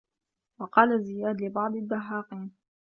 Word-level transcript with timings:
وَقَالَ 0.59 1.03
زِيَادٌ 1.03 1.41
لِبَعْضِ 1.41 1.75
الدَّهَاقِينِ 1.75 2.51